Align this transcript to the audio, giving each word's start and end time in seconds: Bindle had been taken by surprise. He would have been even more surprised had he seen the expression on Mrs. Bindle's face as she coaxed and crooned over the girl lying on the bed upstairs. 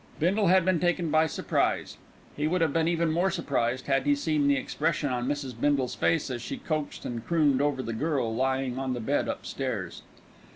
Bindle 0.19 0.47
had 0.47 0.65
been 0.65 0.79
taken 0.79 1.11
by 1.11 1.27
surprise. 1.27 1.97
He 2.35 2.47
would 2.47 2.61
have 2.61 2.73
been 2.73 2.87
even 2.87 3.11
more 3.11 3.29
surprised 3.29 3.85
had 3.85 4.07
he 4.07 4.15
seen 4.15 4.47
the 4.47 4.57
expression 4.57 5.11
on 5.11 5.27
Mrs. 5.27 5.53
Bindle's 5.53 5.93
face 5.93 6.31
as 6.31 6.41
she 6.41 6.57
coaxed 6.57 7.05
and 7.05 7.23
crooned 7.23 7.61
over 7.61 7.83
the 7.83 7.93
girl 7.93 8.33
lying 8.33 8.79
on 8.79 8.93
the 8.95 8.99
bed 8.99 9.27
upstairs. 9.27 10.01